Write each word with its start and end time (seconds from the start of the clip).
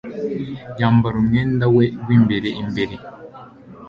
Yambara 0.79 1.15
umwenda 1.23 1.65
we 1.75 1.85
w'imbere 2.05 2.49
imbere. 2.61 2.95